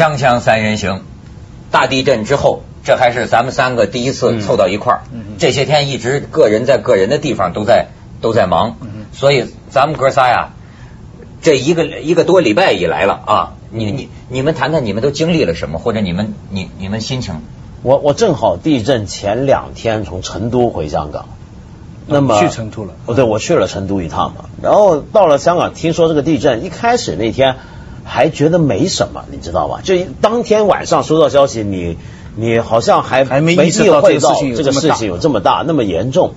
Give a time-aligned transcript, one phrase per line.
[0.00, 1.02] 锵锵三人行，
[1.70, 5.02] 大地震之后，这还是咱们三个第一次凑到一块儿。
[5.38, 7.88] 这些天一直个人在个人的地方都在
[8.22, 8.78] 都在忙，
[9.12, 10.52] 所以咱们哥仨呀，
[11.42, 17.42] 这一个一个多礼拜以来了啊，你你你们谈谈你们都经历了什么，或者你们你你们心情？
[17.82, 21.26] 我我正好地震前两天从成都回香港，
[22.06, 22.94] 那么去成都了。
[23.04, 24.46] 哦，对，我去了成都一趟嘛。
[24.62, 27.56] 然后到了香港，听说这个地震，一开始那天
[28.12, 29.80] 还觉得没什么，你知道吧？
[29.84, 31.96] 就当天晚上收到消息，你
[32.34, 36.34] 你好像还还没意会到到这个事情有这么大那么严重。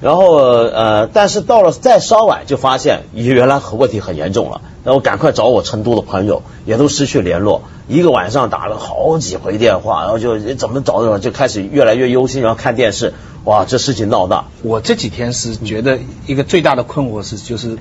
[0.00, 15.98] 然后呃，但是到了再稍晚就发现原来核问题很严重了，然后赶快找我成都的朋友，也都失去联络，一个晚上打了好几回电话，然后就怎么找怎么就开始越来越忧心，然后看电视，哇，这事情闹大，我这几天是觉得
[16.28, 17.76] 一个最大的困惑是，就是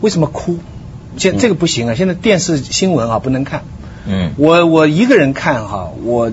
[0.00, 0.56] 为什么哭？
[1.16, 1.94] 现这个不行啊！
[1.94, 3.62] 现在电视新闻啊不能看。
[4.06, 6.32] 嗯，我我一个人看哈，我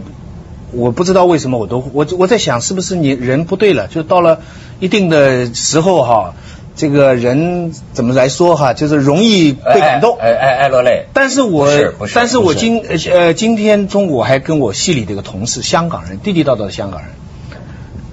[0.71, 4.41] 我不知道为什么我都我我在想是不是你人不对了，就到了
[4.79, 6.33] 一定的时候哈，
[6.75, 10.17] 这个人怎么来说哈，就是容易被感动。
[10.19, 11.05] 哎哎哎落泪。
[11.13, 17.09] 但是我是是但是我今呃今天中午还跟我系里的一个同事，香港人，地地道道的香港人，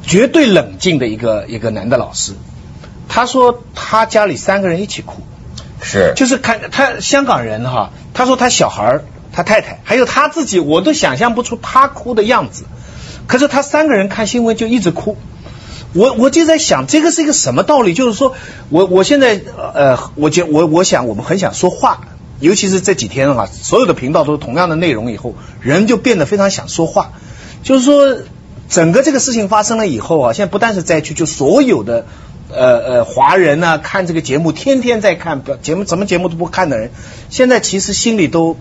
[0.02, 2.32] 绝对冷静的一个一个男的老师，
[3.08, 5.22] 他说他家里三个人一起哭，
[5.82, 9.00] 是，就是看他香港人哈，他说他小孩、
[9.32, 12.64] 他太太还有他自己，我都想象不出他哭的样子。
[13.26, 15.16] 可是他三个人看新闻就一直哭，
[15.92, 17.92] 我我就在想这个是一个什么道理？
[17.92, 18.34] 就是说
[18.68, 19.40] 我我现在
[19.74, 22.08] 呃，我觉我我想我们很想说话，
[22.40, 27.12] 尤其是这几天哈，所有的频道都是同样的内容以后，人就变得非常想说话。
[27.62, 28.16] 就是说
[28.68, 32.06] 整个这个事情发生了以后啊，现在不但是灾区，就所有的。
[32.52, 36.90] 呃呃，华人呢、看这个节目，天天在看不节目，什么节目都不看的人，
[37.28, 38.56] 现在其实心里都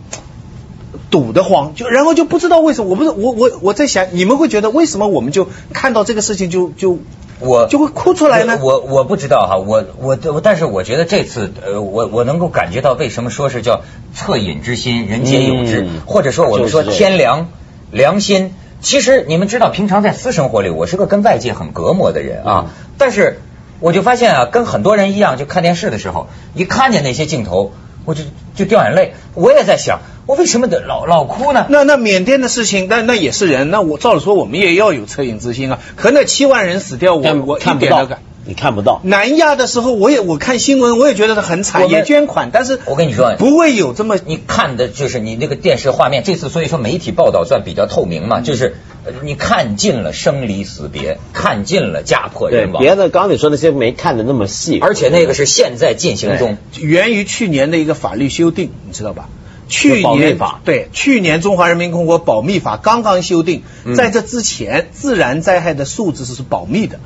[1.12, 7.00] 堵得慌，就然后就不知道为什么，我不是我我我在想，你们会觉得为什么我们就看到这个事情就就
[7.40, 8.60] 我就会哭出来呢？
[8.62, 13.82] 我我不知道哈，我我我，但是我觉得这次呃，我我能够感觉到为什么说是叫
[14.16, 17.50] 恻隐之心，人皆有之，嗯或者说我们说天良
[17.92, 18.54] 良心。
[18.82, 23.40] 其实你们知道，平常在私生活里，我是个跟外界很隔膜的人啊，但是
[23.80, 27.72] 我就发现啊，跟很多人一样，就看电视的时候，一看见那些镜头，
[28.06, 28.24] 我就
[28.56, 29.14] 就掉眼泪。
[29.34, 31.66] 我也在想，我为什么得老老哭呢？
[31.70, 35.80] 那那缅甸的事情，那那也是人，那我照理说我们也要有恻隐之心啊。
[35.96, 38.08] 可那七万人死掉，我看我看不到
[38.48, 39.02] 你看不到。
[39.04, 48.76] 南亚的时候，我也我看新闻，我也觉得他很惨，我们也捐款，但是我跟你说不会有这么你看的就是你那个电视画面，这次所以说媒体报道算比较透明嘛，就是呃
[49.24, 56.58] 你看尽了生离死别，看尽了家破人，亡，别的刚刚你说那些没看的那么细，而且那个是现在进行中。
[56.80, 59.30] 源于去年的一个法律修订，你知道吧？
[59.68, 67.00] 去保密年法对，去年中华人民共和国保密法刚刚修订，嗯在这之前，自然灾害的数字是保密的，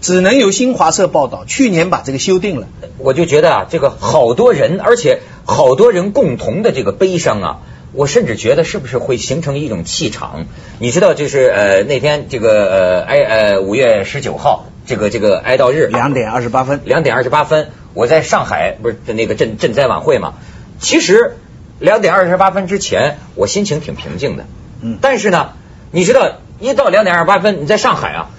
[0.00, 1.44] 只能由新华社报道。
[1.46, 7.58] 去年把这个修订了，我就觉得啊，这个好多人，而且好多人共同的这个悲伤啊，
[7.92, 10.46] 我甚至觉得是不是会形成一种气场？
[10.78, 16.80] 你知道，就是呃那天这个呃哀呃五月十九号这个这个哀悼日，两点二十八分。
[16.84, 20.34] 两点二十八分，我在上海不是那个赈赈灾晚会嘛？
[20.80, 21.36] 其实
[21.78, 24.46] 两点二十八分之前，我心情挺平静的。
[24.80, 25.50] 嗯但是呢，
[25.90, 28.30] 你知道，一到两点二十八分，你在上海啊，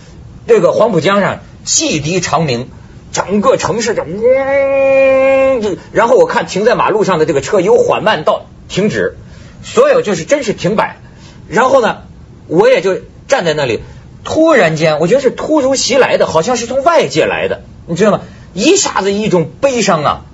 [0.48, 2.70] 这个黄浦江上汽笛长鸣，
[3.12, 9.16] 整个城市就嗡，就然后我看停在马路上的这个车由缓慢到停止，
[9.64, 10.98] 所有就是真是停摆。
[11.48, 12.04] 然后呢，
[12.48, 13.80] 我也就站在那里，
[14.24, 18.22] 突然间，我觉得是突如其来的，好像是从外界来的，你知道吗？
[18.54, 20.26] 一下子一种悲伤啊，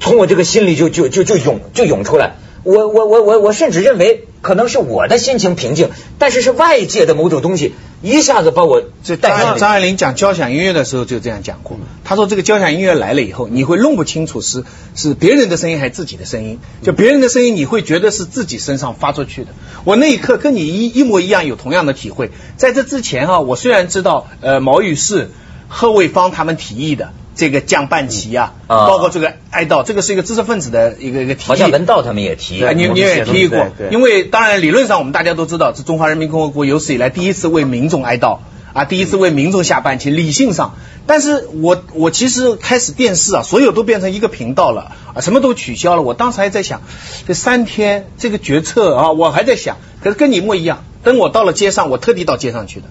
[0.00, 2.36] 从我这个心里就就就就涌就涌出来。
[2.62, 5.88] 我我我我我甚至认为可能是我的心情平静，
[6.20, 14.62] 但是是外界的某种东西一下子把我这张带上张爱玲讲交响音乐的时候就这样讲过，她说这个交响音乐来了以后，你会弄不清楚是
[14.94, 19.50] 是别人的声音还是自己的声音，就别人的声音你会觉得是自己身上发出去的。
[19.84, 22.30] 我那一刻跟你一一模一样有同样的体会。
[22.56, 25.30] 在这之前啊，我虽然知道呃毛羽士、
[25.68, 27.12] 贺卫方他们提议的。
[27.34, 31.46] 这个降半旗啊，啊包括这个哀悼，这个是一个知识分子的一个一个提议。
[31.46, 38.38] 好像文道他们也提，对，你你也提议过对，因为当然理论上我们大家都知道，是中华人民共和国有史以来第一次为民众哀悼
[38.72, 40.74] 啊，第一次为民众下半旗，理性上。
[41.06, 46.02] 但是我我其实开始电视啊，所有都变成一个频道了啊，什么都取消了。
[46.02, 46.80] 我当时还在想，
[47.28, 50.82] 这三天这个决策啊，我还在想，可是跟你一模一样。
[51.02, 52.86] 等我到了街上，我特地到街上去的。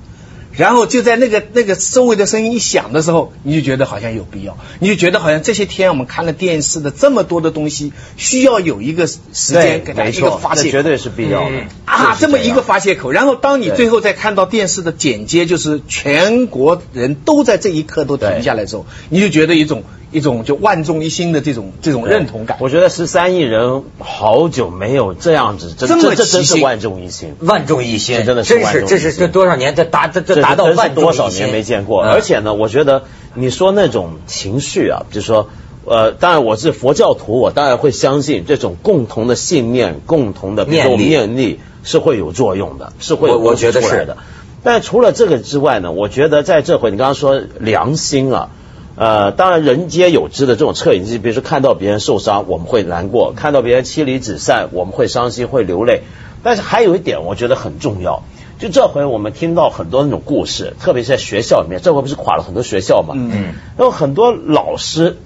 [0.56, 10.66] 然后就在那个那个周围的声音一响的时候，你就觉得好像有必要，你就觉得好像这些天我们看了电视的这么多的东西，需要有一个时间给，大家一个，发泄口。
[10.66, 11.56] 这绝对是必要的。
[11.56, 11.68] 嗯。
[11.86, 22.58] 啊，这么一个发泄口，然后当你最后再看到电视的剪接，就是全国人都在这一刻都停下来之后，你就觉得一种一种就万众一心的这种这种认同感。
[22.62, 27.36] 我觉得十三亿人好久没有这样子，这这么这这真是万众一心。
[27.40, 32.06] 万众一心，这真的是真是这是万众一心这多少年这达这这这达到万多少年没见过？
[32.06, 35.50] 嗯而且呢，我觉得你说那种情绪啊，就是说。
[35.86, 44.16] 呃，当然我是佛教徒，我当然会相信这种共同的信念、共同的念力念力是会有作用的，是会有我我觉得是。
[44.64, 48.52] 但除了这个之外呢，我觉得在这回你刚刚说良心啊，
[48.96, 56.02] 呃，当然人皆有之的这种恻隐之心，比如说看到别人受伤，我们会难过；看到别人妻离子散，我们会伤心，会流泪。
[56.44, 58.24] 但是还有一点，我觉得很重要，
[58.60, 63.16] 就这回我们听到很多那种故事，特别是在学校里面，这回不是垮了很多学校嘛？
[63.18, 65.18] 嗯有很多老师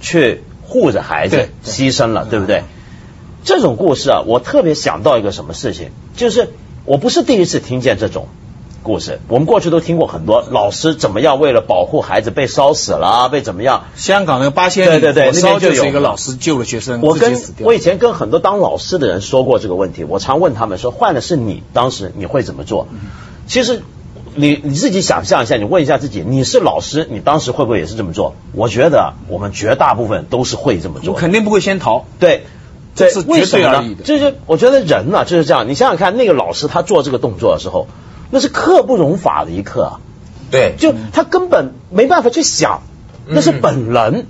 [0.00, 2.64] 去护着孩子牺牲了，对不对？
[3.44, 6.50] 这种故事啊，我特别想到一个什么事情，就是
[6.84, 8.26] 我不是第一次听见这种
[8.84, 13.86] 故事，我们过去都听过很多老师怎么样为了保护孩子被烧死了啊，被怎么样。
[13.96, 17.34] 香港那个八仙对对对那边就有就是一个老师救了学生，我跟。
[17.60, 22.86] 我以前跟很多当老师的人说过这个问题，我常问他们说，换的是你，当时你会怎么做？
[23.46, 23.82] 其实
[24.34, 28.34] 你你自己想象一下，你问一下自己，你是老师，你当时会不会也是这么做？
[28.52, 31.14] 我觉得我们绝大部分都是会这么做。
[31.14, 32.04] 我肯定不会先逃。
[32.18, 32.44] 对，
[32.94, 34.02] 这是为什么呢绝对而已的？
[34.04, 35.68] 就是我觉得人呢、就是这样。
[35.68, 37.86] 你想想看，那个老师他做这个动作的时候，
[38.34, 40.00] 那是刻不容法的一刻啊，
[40.50, 42.82] 对，就他根本没办法去想，
[43.28, 44.26] 那是本能，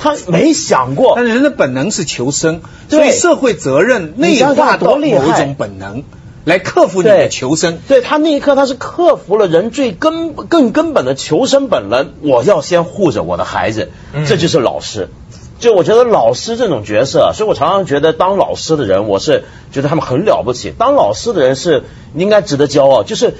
[0.00, 1.24] 他没想过但。
[1.24, 6.02] 是人的本能是求生，所以社会责任内化到某一种本能，
[6.42, 7.78] 来克服你的求生。
[7.86, 12.14] 对他那一刻，他是克服了人最根更根本的求生本能。
[12.22, 15.08] 我要先护着我的孩子，嗯这就是老师。
[15.58, 20.72] 就我觉得老师这种角色，所以我常常觉得当老师的人，我是觉得他们很了不起。
[20.76, 23.02] 当老师的人是应该值得骄傲。
[23.02, 23.34] 就是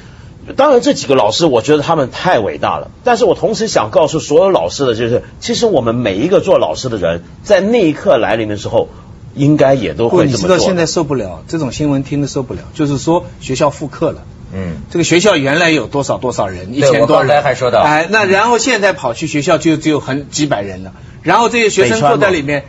[0.56, 2.90] 当然这几个老师，我觉得他们太伟大了。
[3.04, 8.88] 但是我同时想告诉所有老师的就是，其实我们每一个做老师的人，在那一刻来临的时候，
[9.34, 10.54] 应该也都会这么做的。
[10.54, 12.60] 知道现在受不了这种新闻，听的受不了。
[12.74, 14.22] 就是说学校复课了。
[14.54, 20.92] 嗯，这个学校原来有多少多少人，一千多人，还说到哎，那然后现在跑去学校就只有很几百人了，
[21.26, 22.64] 然后这些学生坐在里面，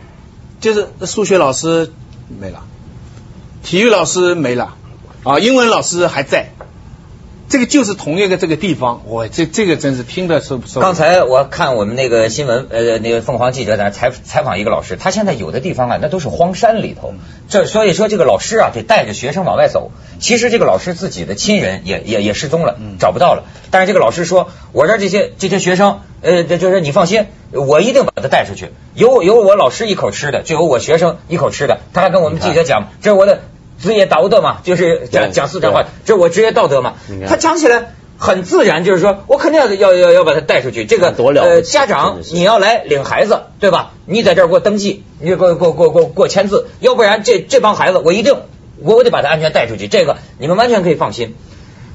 [0.60, 1.92] 就是数学老师
[2.40, 2.64] 没了，
[3.62, 4.74] 体育老师没了，
[5.22, 6.50] 啊，英文老师还在，
[7.48, 10.80] 这个就是同一个这个地方，我这这个真是听的受不受？
[10.80, 17.14] 刚才我看我们那个新闻，呃，那个凤凰记者在那采采访一个老师，他现在有的地方啊，那都是荒山里头，
[17.48, 19.92] 这所以说这个老师啊，得带着学生往外走。
[20.18, 23.44] 其实这个老师自己的亲人也也也失踪了，找不到了。
[23.70, 31.80] 但是这个老师说，我这儿这些这些学生，呃，这就是你放心，我一定把他带出去，有有我老师一口吃的，就有我学生一口吃的。
[31.92, 33.40] 他还跟我们记者讲，这是我的
[33.80, 36.94] 职业道德嘛，就是讲讲四川话，这是我职业道德嘛
[37.28, 37.94] 他讲起来。
[38.20, 40.84] 很自然，就是说我肯定要要要要把他带出去。
[40.84, 43.92] 这个多了呃，家长你要来领孩子，对吧？
[44.06, 48.34] 你在这儿给我登记，你给我给我给我给我给我签字，要不然这这帮孩子我一定
[48.78, 49.86] 我我得把他安全带出去。
[49.86, 51.36] 这个你们完全可以放心。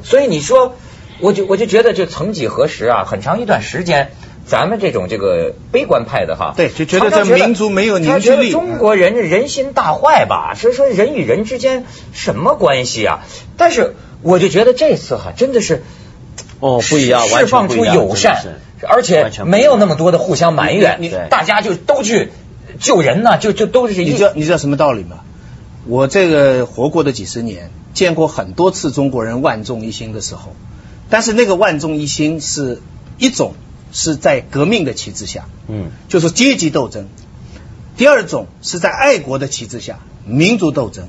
[0.05, 0.77] 所以你说，
[1.19, 4.11] 我就我就觉得，就曾几何时啊，很长一段时间，
[4.45, 10.53] 咱们这种这个悲观派的哈，对就觉得民族没有凝聚他觉得力中国人人心大坏吧？
[10.55, 13.25] 所以说人与人之间什么关系啊？
[13.57, 15.83] 但是我就觉得这次哈，真的是。
[16.59, 18.41] 哦不一样，完释放出友善，
[18.87, 20.97] 而且没有那么多的互相埋怨
[21.29, 22.29] 大家就都去
[22.79, 25.17] 救人呐，就就都是一你知道你知道什么道理吗？
[25.85, 30.55] 我这个活过的几十年，见过很多次中国人万众一心的时候，
[31.13, 32.81] 但是那个万众一心是
[33.19, 33.53] 一种
[33.91, 37.03] 是在革命的旗帜下，嗯，就是阶级斗争；
[37.95, 41.03] 第二种是在爱国的旗帜下，民族斗争；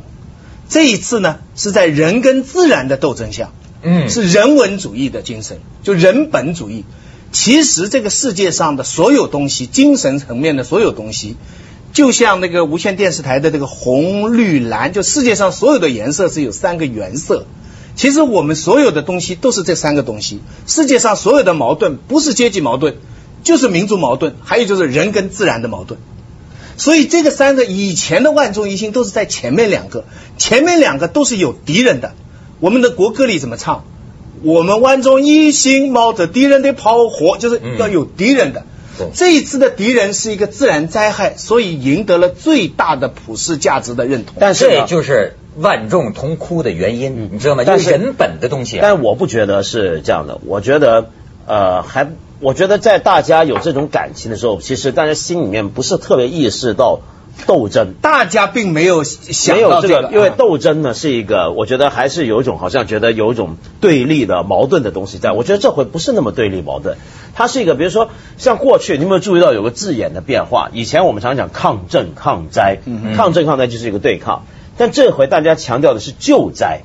[0.68, 3.50] 这一次呢是在人跟自然的斗争下，
[3.82, 6.84] 嗯是人文主义的精神，就人本主义。
[7.32, 11.37] 其实这个世界上的所有东西，精神层面的所有东西，
[11.94, 17.46] 就像那个无线电视台的这个红绿蓝，就世界上所有的颜色是有三个原色。
[17.96, 20.40] 其实我们所有的东西都是这三个东西。
[20.66, 22.94] 世界上所有的矛盾不是阶级矛盾，
[23.42, 26.00] 就是民族矛盾，还有就是人跟自然的矛盾。
[26.76, 30.04] 所以这个三个以前的万众一心都是在前面两个，
[30.38, 32.14] 前面两个都是有敌人的。
[32.58, 33.84] 我们的国歌里怎么唱？
[34.42, 38.60] 我们万众一心，冒着敌人的炮火，就是要有敌人的。
[38.60, 38.66] 对
[39.14, 44.36] 这一次的敌人是一个自然灾害，所以赢得了最大的普世价值的认同。
[44.38, 47.62] 但是呢这就是万众同哭的原因，你知道吗？
[47.66, 48.80] 但就是是人本的东西啊。
[48.82, 51.10] 但我不觉得是这样的，我觉得
[51.46, 52.10] 呃还，
[52.40, 57.00] 我觉得在大家有这种感情的时候，其实大家心里面不是特别意识到
[57.46, 57.94] 斗争。
[58.00, 65.32] 大家并没有想没有这个，因为啊斗争呢是一个，我觉得还是有一种好像觉得有一种对立的矛盾的东西在。
[65.32, 66.96] 我觉得这回不是那么对立矛盾，
[67.34, 70.70] 它是一个，比如说像过去，你有没有注意到有个字眼的变化？
[70.72, 72.78] 以前我们常讲抗震抗灾，
[73.16, 74.44] 抗震抗灾就是一个对抗，
[74.76, 76.82] 但这回大家强调的是救灾，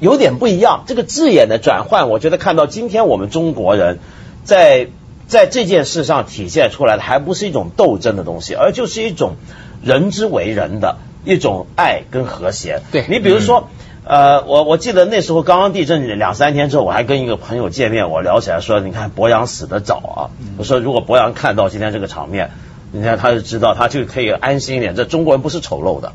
[0.00, 0.84] 有点不一样。
[0.86, 3.98] 这个字眼的转换，我觉得看到今天我们中国人
[4.44, 4.88] 在
[5.26, 9.36] 在这件事上体现出来的，还不是一种斗争的东西，而就是一种
[9.84, 12.80] 人之为人的一种爱跟和谐。
[12.90, 13.68] 对你比如说。
[14.06, 20.20] 呃，我我记得那时候刚刚地震两三天之后，我还跟一个朋友见面，我聊起来说，你看博洋死得早啊。
[20.58, 22.50] 我说如果博洋看到今天这个场面，
[22.92, 24.94] 你看他就知道，他就可以安心一点。
[24.94, 26.12] 这中国人不是丑陋的。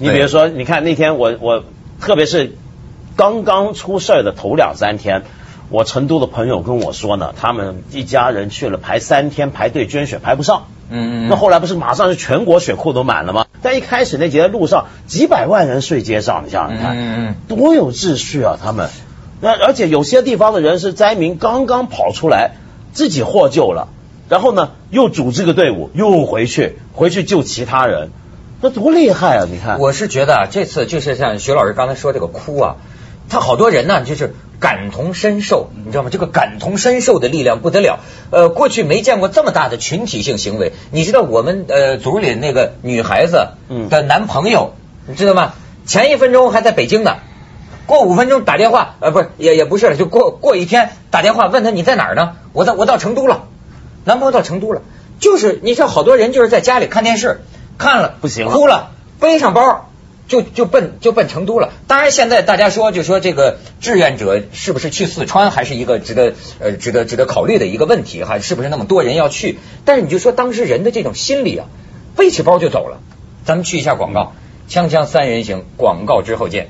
[0.00, 1.62] 你比如说，你看那天我我
[2.00, 2.56] 特别是
[3.14, 5.22] 刚刚出事儿的头两三天，
[5.70, 10.66] 我成都的朋友跟我说呢，他们一家人去了排三天排队捐血排不上。
[10.92, 13.46] 嗯那后来不是马上是全国血库都满了吗？
[13.62, 18.58] 但一开始那节路上几百万人睡街上，你想想看，嗯多有秩序啊！
[18.60, 18.90] 他们，
[19.40, 22.56] 那而且有些地方的人是灾民刚刚跑出来，
[22.92, 23.86] 自己获救了，
[24.28, 28.10] 然后呢又组织个队伍又回去回去救其他人，
[28.60, 29.46] 那多厉害啊！
[29.48, 32.76] 你看，我是觉得啊，这次就是像徐老师刚才说这个哭啊，
[33.28, 36.10] 他好多人呢就是感同身受，你知道吗？
[36.12, 38.00] 这个感同身受的力量不得了。
[38.30, 40.72] 呃，过去没见过这么大的群体性行为。
[40.92, 43.48] 你知道我们呃组里那个女孩子
[43.88, 44.74] 的男朋友，
[45.06, 45.54] 你知道吗？
[45.86, 47.16] 前一分钟还在北京呢。
[47.86, 52.36] 过五分钟打电话，呃，不是，也也不是了，就过过一天打电话问他你在哪儿呢？
[52.52, 53.48] 我到我到成都了，
[54.04, 54.82] 男朋友到成都了，
[55.18, 57.40] 就是你知道好多人就是在家里看电视，
[57.78, 59.89] 看了不行了哭了，背上包
[60.30, 61.72] 就就奔就奔成都了。
[61.88, 69.58] 当然，现在大家说就说这个志愿者是不是去四川，还是一个值得呃值得值得考虑的一个问题哈，是不是那么多人要去？
[69.84, 71.66] 但是你就说当时人的这种心理啊，
[72.16, 73.00] 背起包就走了。
[73.44, 74.32] 咱们去一下广告，
[74.70, 76.68] 锵锵三人行，广告之后见。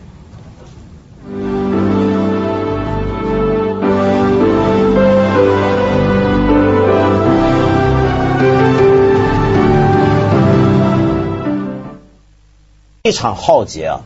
[13.03, 14.01] 这场浩劫啊，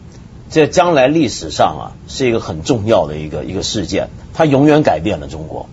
[0.51, 5.67] 这将来历史上啊是一个很重要的一个一个事件，它永远改变了中国。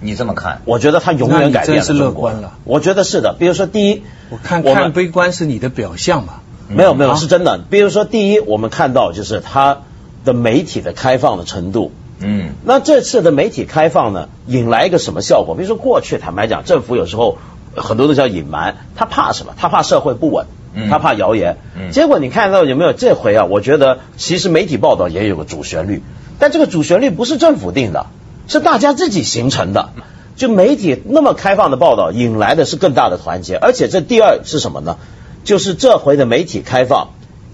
[0.00, 0.62] 你这么看？
[0.64, 1.84] 我觉得它永远改变了中国。
[1.84, 3.36] 那你真是乐观了我觉得是的。
[3.38, 6.40] 比如说，第一，我看我们看悲观是你的表象嘛。
[6.66, 7.60] 没有没有啊是真的。
[7.70, 9.82] 比如说，第一，我们看到就是它
[10.24, 11.92] 的媒体的开放的程度。
[12.18, 15.54] 嗯，那这次的媒体开放呢，引来一个什么效果？
[15.54, 17.38] 比如说，过去坦白讲，政府有时候
[17.76, 19.54] 很多都叫隐瞒，他怕什么？
[19.56, 21.56] 他怕社会不稳嗯，他怕谣言。
[21.76, 22.92] 嗯结果你看到有没有？
[22.92, 26.02] 这回啊，我觉得其实媒体报道也有个主旋律，
[26.38, 28.06] 但这个主旋律不是政府定的，
[28.46, 29.90] 是大家自己形成的。
[30.36, 33.56] 就媒体那么开放的报道，引来的是更大的团结。
[33.56, 34.96] 而且这第二是什么呢？
[35.44, 37.08] 就是这回的媒体开放，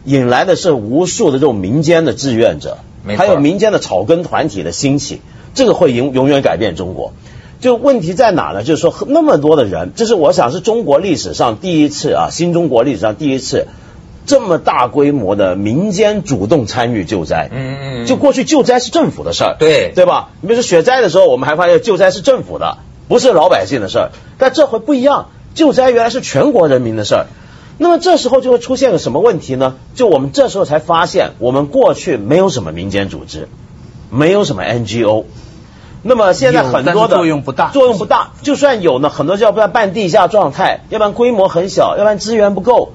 [0.05, 2.79] 引来的是无数的这种民间的志愿者
[3.17, 5.23] 还有民间的草根团体的兴起，
[5.55, 7.13] 这个会永永远改变中国。
[7.65, 8.63] 就问题在哪呢？
[8.63, 13.69] 就是说那么多的人，这是我想是中国历史上第一次啊，新中国历史上第一次
[14.27, 17.49] 这么大规模的民间主动参与救灾。
[17.51, 20.29] 嗯嗯嗯就过去救灾是政府的事儿，对对吧？
[20.43, 22.77] 你比如说雪灾的时候，我们还发现救灾是政府的，
[23.09, 24.11] 不是老百姓的事儿。
[24.37, 27.27] 但这回不一样，救灾原来是全国人民的事儿。
[27.79, 29.77] 那么这时候就会出现个什么问题呢？
[29.95, 33.49] 就我们这时候才发现，我们过去没有什么民间组织，
[34.11, 35.25] 没有什么 NGO。
[36.07, 38.33] 那么现在很多的作用不大作用不大。
[38.43, 42.93] 就算有呢，很多要不然办地下状态，要不然规模很小，要不然资源不够。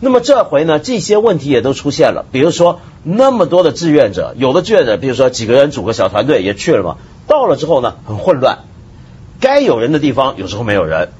[0.00, 2.24] 那么这回呢，这些问题也都出现了。
[2.32, 6.96] 比如说那么多的志愿者，有的志愿者，比如说几个人组个小团队也去了嘛，
[7.28, 8.58] 到了之后呢，很混乱，
[9.40, 11.10] 该有人的地方有时候没有人，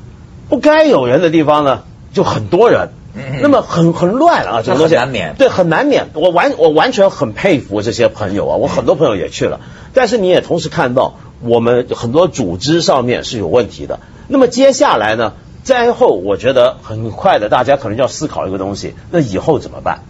[0.48, 2.88] 不该有人的地方呢就很多人。
[3.14, 6.08] 嗯那么很很乱啊，这个东西难免对，很难免。
[6.12, 9.58] 我完我完全很佩服这些朋友啊，我很多朋友也去了，
[9.92, 14.00] 但是你也同时看到我们很多组织上面是有问题的。
[14.26, 20.00] 那么接下来呢，灾后我觉得很快的，大家可能要思考一个东西，那以后怎么办？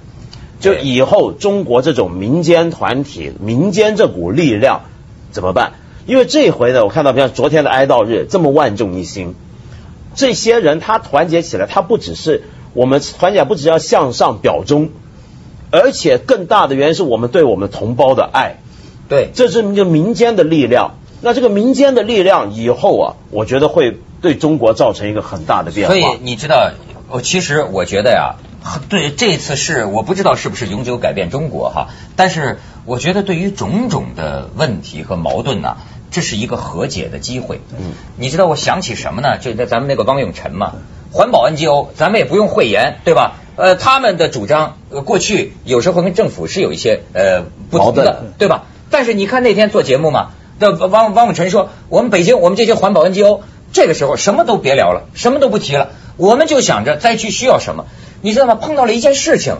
[0.60, 4.82] 就以后中国这种民间团体、民间这股力量
[5.30, 5.74] 怎么办？
[6.06, 9.34] 因为这一回呢，我看到，比方昨天的哀悼日这么万众一心，
[10.14, 12.42] 这些人他团结起来，他不只是
[12.72, 14.88] 我们团结，不只要向上表忠，
[15.70, 18.56] 而且更大的原因是我们对我们同胞的爱，
[19.08, 20.94] 对，这是一个民间的力量。
[21.20, 25.94] 那这个民间的力量以后啊，我觉得会对中国造成一个很大的变化。
[25.94, 26.72] 所以你知道，
[27.08, 28.36] 我其实我觉得呀，
[28.88, 35.76] 对这次是我不知道是不是永久改变中国哈，但是我觉得对于种种的问题和矛盾呢，
[36.10, 37.60] 这是一个和解的机会。
[37.72, 39.38] 嗯，你知道我想起什么呢？
[39.38, 40.72] 就在咱们那个汪永晨嘛，
[41.12, 43.36] 环保 NGO，咱们也不用讳言，对吧？
[43.56, 48.66] 呃，他们的主张，呃，过去有时候跟政府是有一些呃不同的，对吧？
[48.90, 53.40] 但是你看那天做节目嘛，那汪汪永成说，我们北京我们这些环保 NGO，
[53.72, 57.86] 这个时候什么都别聊了，什么都不提了，我们就想着灾区需要什么，
[58.22, 58.54] 你知道吗？
[58.54, 59.58] 碰到了一件事情，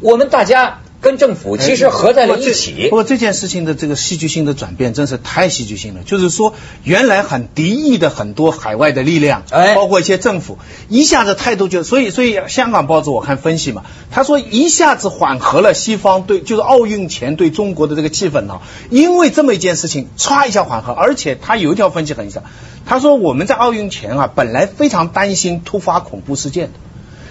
[0.00, 0.80] 我们大家。
[1.04, 2.88] 跟政府其实合在了一起。
[2.88, 6.00] 不过这件事情的这个戏剧性的转变真是太戏剧性了。
[6.02, 10.58] 就是说，原来很敌意的很多海外的力量，哎，包括一些政府，
[10.88, 22.42] 一下子态度就所以所以香港报纸我看分析嘛，他说一下子缓和了西方对就是奥运前对中国的这个气氛呢，因为这么一件事情，唰一下缓和，而且他有一条分析很意思，
[22.86, 26.78] 他说我们在奥运前啊，本来非常担心突发恐怖事件的。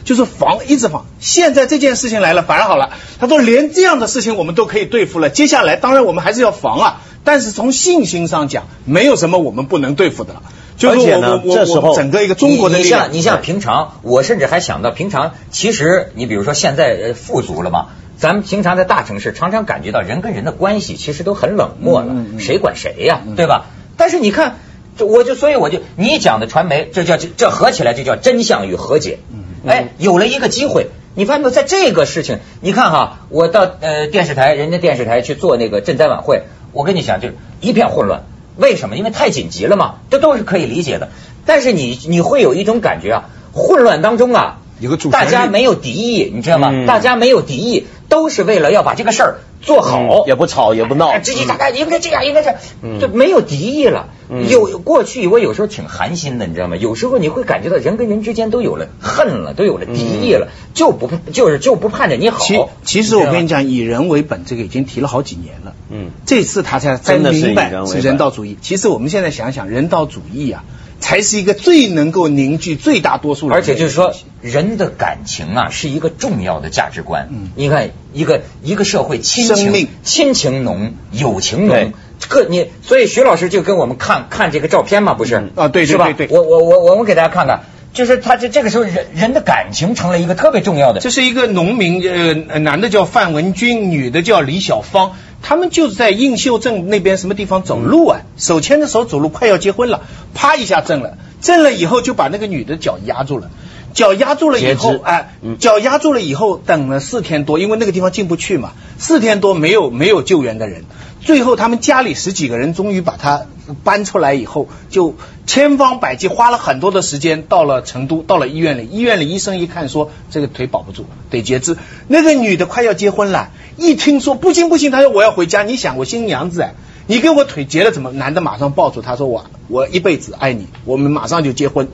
[0.04, 1.06] 就是防，一直防。
[1.20, 2.92] 现在这件事情来了，反而好了。
[3.20, 5.30] 他说，连这样的事情我们都可以对付了。
[5.30, 7.02] 接下来，当然我们还是要防啊。
[7.26, 10.42] 但是从信心上讲，没有什么我们不能对付的了。
[10.82, 23.68] 而且呢，这时候整个一个中国的你像你像平常，我甚至还想到平常，其实你比如说现在富足了嘛，咱们平常在大城市常常感觉到人跟人的关系其实都很冷漠了，谁管谁呀，对吧？
[23.96, 24.58] 但是你看，
[25.00, 29.20] 我就所以我就你讲的传媒，这叫这合起来就叫真相与和解。
[29.66, 31.52] 哎，有了一个机会，你发现没有？
[31.52, 38.24] 在这个事情，你看哈，我到呃电视台，人家电视台去做那个赈灾晚会，我跟你讲，就是一片混乱。
[38.56, 38.98] 为什么？
[38.98, 41.10] 因为太紧急了嘛，这都是可以理解的。
[41.46, 46.86] 但是你你会有一种感觉啊，混乱当中啊，有个大家没有敌意，你知道吗？
[46.86, 52.54] 大家没有敌意，都是为了要把这个事儿做好，也不吵也不闹，叽叽喳喳，应该这样，应该是，
[53.02, 54.10] 就没有敌意了。
[54.48, 56.76] 有过去，我有时候挺寒心的，你知道吗？
[56.76, 62.46] 有时候你会感觉到人跟人之间都有了恨了，都有了敌意了，就不就是就不盼着你好。
[62.46, 65.74] 其其实我跟你讲，以人为本，这个已经提了好几年了。
[65.90, 68.60] 嗯，这次他才才明白是人道主义。
[68.62, 70.64] 其实我们现在想想，人道主义啊，
[71.04, 73.58] 才是一个最能够凝聚最大多数人。
[73.58, 77.28] 而且就是说，人的感情啊，是一个重要的价值观。
[77.30, 81.92] 嗯，你看一个一个社会，亲情亲情浓，友情浓。
[82.30, 85.68] 各你，所以徐老师就跟我们看看这个照片嘛，不是啊？
[85.68, 86.08] 对，是吧？
[86.30, 91.02] 我我我我我给大家看看，就是他这这个时候人人的感情成了一个特别重要的。
[91.02, 100.02] 这是一个农民，呃，男的叫范文军，女的叫李小芳，他们就是在映秀镇那边什么地方走路啊，手牵着手走路，快要结婚了，
[100.34, 103.52] 啪一下震了，震了以后就把那个女的脚压住了。
[103.94, 110.86] 脚压住了以后，哎，脚压住了以后，等了四天多，因为那个地方进不去嘛，四天多没有没有救援的人，
[111.24, 113.46] 最后他们家里十几个人终于把他
[113.84, 115.16] 搬出来以后，就
[115.48, 121.78] 千方百计花了很多的时间，到了成都，到了医院里，医院里医生一看说这个腿保不住，得截肢。
[122.08, 125.64] 那个女的快要结婚了，一听说不行不行，她说我要回家。
[125.64, 126.76] 你想我新娘子哎，
[127.08, 128.12] 你给我腿截了怎么？
[128.12, 131.88] 男的马上抱住她说我我一辈子爱你，我们马上就结婚。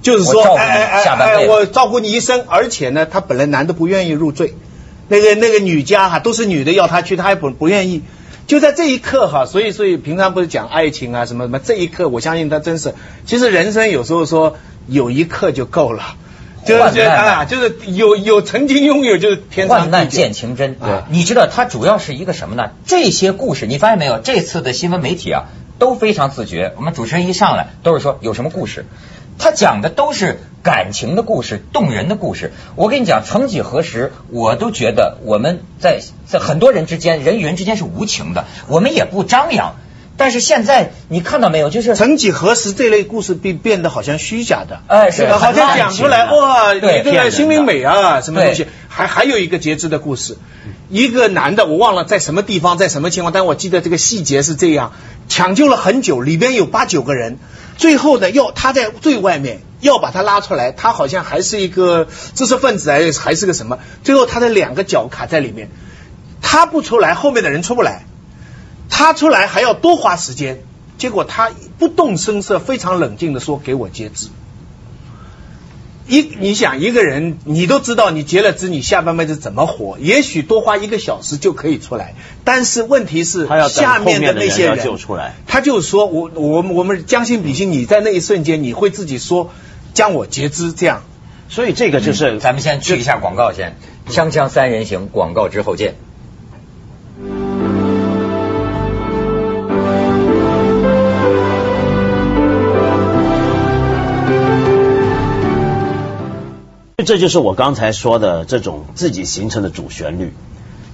[0.00, 4.54] 就是说，哎哎哎哎，我照顾你一生，而且呢，他本来男的不愿意入赘，
[5.08, 8.02] 那个那个女家哈都是女的要他去，他还不不愿意。
[8.50, 14.56] 就在这一刻哈，所以所以平常不是讲爱情啊什么什么，这一刻我相信他真是，其实人生有时候说
[14.88, 16.16] 有一刻就够了，
[16.66, 20.74] 就是啊，就是有有曾经拥有就是天患难见情真。
[20.74, 22.72] 对，你知道他主要是一个什么呢？
[22.84, 24.18] 这些故事你发现没有？
[24.18, 25.44] 这次的新闻媒体啊
[25.78, 28.84] 都非常自觉，我们主持人一上来都是说有什么故事。
[29.40, 32.52] 他讲的都是感情的故事，动人的故事。
[32.76, 39.76] 我跟你讲，曾几何时，我都觉得我们在在很多人之间，人与人之间是无情的，我们也不张扬。
[40.20, 41.70] 但是现在你看到没有？
[41.70, 48.66] 就是曾几何时，这类故事变变得好像虚假的，哎，是的好像讲出来哇，一个心灵美啊，什么东西？
[48.86, 50.36] 还还有一个截肢的故事，
[50.90, 54.92] 一个男的，我忘了在什么地方，在什么情况，但我记得这个细节是这样：
[55.26, 57.38] 抢救了很久，里边有八九个人。
[57.78, 63.78] 最后呢，要他在最外面要把他拉出来，他好像还是一个知识分子，还还是个什么？
[64.04, 65.70] 最后他的两个脚卡在里面，
[66.42, 68.04] 他不出来，后面的人出不来，
[68.90, 70.62] 他出来还要多花时间。
[70.98, 74.28] 结果他不动声色，非常冷静的说：“给我截肢。”
[76.06, 79.96] 一，你想一个人，你都知道你截了肢，你下半辈子怎么活？
[79.98, 84.76] 也许多花一个小时就可以出来，但是问题是下面的那些人，
[85.46, 89.52] 他就说我我我们将心比心，你在那一瞬间你会自己说
[89.94, 91.04] 将我截肢这样，
[91.48, 93.76] 所以这个就是咱们先去一下广告先，
[94.10, 95.94] 锵锵三人行广告之后见。
[107.02, 110.32] 这就是我刚才说的这种自己形成的主旋律，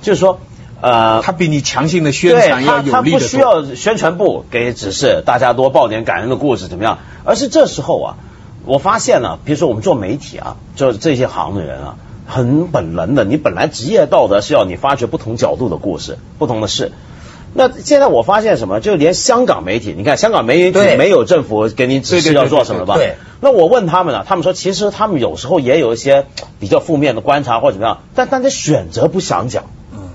[0.03, 0.41] 就是说，
[0.81, 6.99] 呃，他比你强行的宣传要他他有力的不需要宣传部给指示，大家多报点感人的故事怎么样？
[7.25, 8.17] 而是这时候啊，
[8.65, 16.93] 我发现了，比如说我们做媒体啊，就这些行的人啊，很本能的，你本来职业道德是要你发掘不同角度的故事，不同的事。
[17.55, 18.81] 那现在我发现什么？
[18.81, 22.99] 就连香港媒体，你看香港媒体没有政府给你指示要做什么吧？
[23.41, 26.27] 那我问他们了，他们说其实他们有时候也有一些
[26.59, 29.65] 比较负面的观察或者怎么样，但大家选择不想讲。
[29.93, 30.09] 嗯，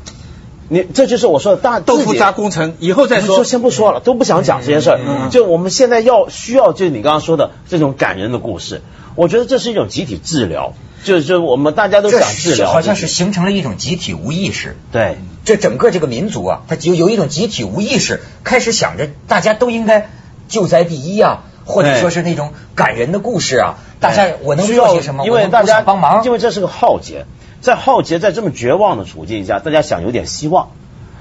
[0.69, 3.43] 你这就是我说的大豆腐渣工程以后再说说。
[3.43, 4.99] 先不说了，都不想讲这件事儿。
[5.05, 8.81] 嗯就我们现在要需要，就是你刚刚说的这种感人的故事，
[9.15, 14.77] 我觉得这是一种集体治疗，就是就是我们大家都这想治疗，好像是形成了一种集体无意识。
[14.91, 20.09] 对这整个这个民族啊，它有有一种集体无意识，开始想着大家都应该
[20.47, 25.25] 救灾第一啊，或者说是那种感人的故事啊，大家我能需要做些什么？
[25.25, 27.25] 因为大家帮忙，因为这是个浩劫，
[27.61, 30.69] 在浩劫在这么绝望的处境下，大家想有点希望，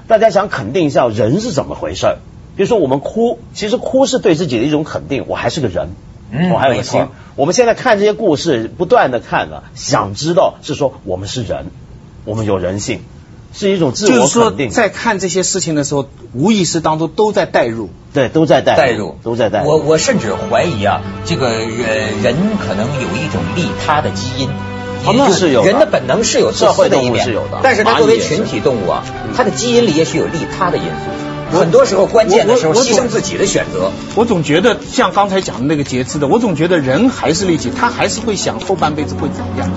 [0.07, 2.17] 大家想肯定一下人是怎么回事儿。
[2.55, 5.89] 比如说我们哭，其实哭是对自己的一种肯定，我还是个人，
[6.31, 7.07] 嗯我还有个心。
[7.35, 11.67] 我们现在看这些故事，不断的看了，想知道是说我们是人，
[12.25, 13.03] 我们有人性，
[13.53, 14.53] 是一种自我就是说。
[14.69, 17.89] 在看这些事情的时候，无意识当中都在代入。
[18.13, 19.69] 对，都在带代入，都在代入。
[19.69, 24.49] 我我甚至怀疑啊，这个呃人可能有一种利他的基因。
[25.03, 29.03] 哦那是有的人的本能是有自社会的一面，是有的但是它作为群体动物啊，
[29.35, 31.57] 它的基因里也许有利他的因素。
[31.57, 33.91] 很多时候关键的时候牺牲自己的选择。
[34.15, 39.69] 我总觉得像刚才讲的那个节制的，我总觉得人还是利己，他还是会想后半辈子会怎么样。